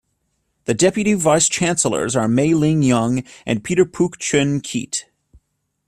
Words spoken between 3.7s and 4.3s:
Pook